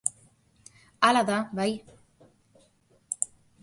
Hala 1.09 1.23
da, 1.29 1.37
bai. 1.61 1.69